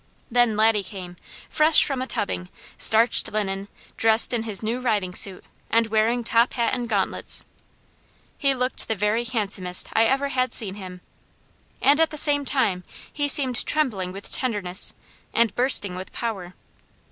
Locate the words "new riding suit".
4.63-5.45